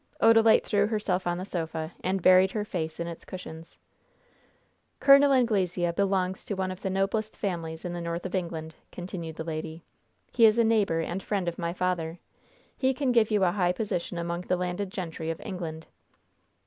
Odalite 0.19 0.63
threw 0.63 0.87
herself 0.87 1.27
on 1.27 1.37
the 1.37 1.45
sofa, 1.45 1.91
and 2.03 2.23
buried 2.23 2.51
her 2.53 2.65
face 2.65 2.99
in 2.99 3.05
its 3.05 3.23
cushions. 3.23 3.77
"Col. 4.99 5.31
Anglesea 5.31 5.91
belongs 5.93 6.43
to 6.43 6.55
one 6.55 6.71
of 6.71 6.81
the 6.81 6.89
noblest 6.89 7.37
families 7.37 7.85
in 7.85 7.93
the 7.93 8.01
north 8.01 8.25
of 8.25 8.33
England," 8.33 8.73
continued 8.91 9.35
the 9.35 9.43
lady. 9.43 9.83
"He 10.31 10.47
is 10.47 10.57
a 10.57 10.63
neighbor 10.63 11.01
and 11.01 11.21
friend 11.21 11.47
of 11.47 11.59
my 11.59 11.71
father. 11.71 12.17
He 12.75 12.95
can 12.95 13.11
give 13.11 13.29
you 13.29 13.43
a 13.43 13.51
high 13.51 13.73
position 13.73 14.17
among 14.17 14.41
the 14.41 14.57
landed 14.57 14.89
gentry 14.89 15.29
of 15.29 15.39
England." 15.45 15.85